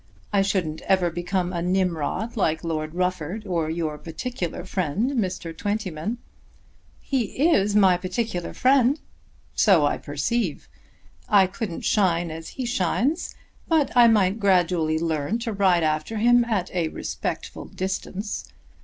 I 0.33 0.41
shouldn't 0.41 0.81
ever 0.87 1.11
become 1.11 1.53
a 1.53 1.61
Nimrod, 1.61 2.35
like 2.35 2.63
Lord 2.63 2.95
Rufford 2.95 3.45
or 3.45 3.69
your 3.69 3.99
particular 3.99 4.65
friend 4.65 5.11
Mr. 5.11 5.55
Twentyman." 5.55 6.17
"He 6.99 7.47
is 7.51 7.75
my 7.75 7.97
particular 7.97 8.51
friend." 8.55 8.99
"So 9.53 9.85
I 9.85 9.99
perceive. 9.99 10.67
I 11.29 11.45
couldn't 11.45 11.81
shine 11.85 12.31
as 12.31 12.47
he 12.57 12.65
shines, 12.65 13.35
but 13.67 13.95
I 13.95 14.07
might 14.07 14.39
gradually 14.39 14.97
learn 14.97 15.37
to 15.37 15.53
ride 15.53 15.83
after 15.83 16.17
him 16.17 16.45
at 16.45 16.71
a 16.71 16.87
respectful 16.87 17.65
distance. 17.65 18.51